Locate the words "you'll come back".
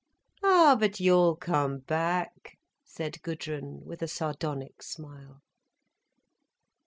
0.99-2.57